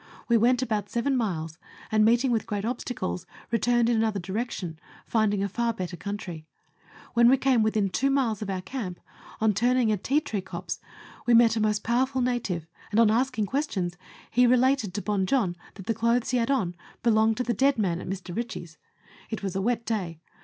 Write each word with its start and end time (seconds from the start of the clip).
We 0.27 0.35
went 0.35 0.63
about 0.63 0.89
seven 0.89 1.15
miles, 1.15 1.59
and, 1.91 2.03
meeting 2.03 2.31
with 2.31 2.47
great 2.47 2.65
obstacles, 2.65 3.27
returned 3.51 3.87
in 3.87 3.95
another 3.95 4.19
direction, 4.19 4.79
finding 5.05 5.43
a 5.43 5.47
far 5.47 5.73
better 5.73 5.95
country. 5.95 6.47
When 7.13 7.29
we 7.29 7.37
came 7.37 7.61
within 7.61 7.87
two 7.91 8.09
miles 8.09 8.41
of 8.41 8.49
our 8.49 8.63
camp, 8.63 8.99
on 9.39 9.53
turning 9.53 9.91
a 9.91 9.97
tea 9.97 10.19
tree 10.19 10.41
copse, 10.41 10.79
we 11.27 11.35
met 11.35 11.55
a 11.55 11.59
most 11.59 11.83
powerful 11.83 12.21
native, 12.21 12.65
and 12.89 12.99
on 12.99 13.11
asking 13.11 13.45
questions, 13.45 13.95
he 14.31 14.47
related 14.47 14.95
to 14.95 15.03
Bon 15.03 15.27
Jon 15.27 15.55
that 15.75 15.85
the 15.85 15.93
clothes 15.93 16.31
he 16.31 16.39
had 16.39 16.49
on 16.49 16.73
belonged 17.03 17.37
to 17.37 17.43
the 17.43 17.53
dead 17.53 17.77
man 17.77 18.01
at 18.01 18.09
Mr. 18.09 18.35
Ritchie's. 18.35 18.79
It 19.29 19.43
was 19.43 19.55
a 19.55 19.61
wet 19.61 19.85
day. 19.85 20.19